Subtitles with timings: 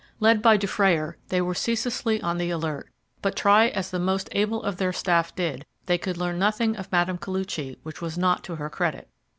[0.19, 2.89] Led by Dufrayer they were ceaselessly on the alert;
[3.21, 6.91] but, try as the most able of their staff did, they could learn nothing of
[6.91, 7.17] Mme.
[7.19, 9.09] Koluchy which was not to her credit.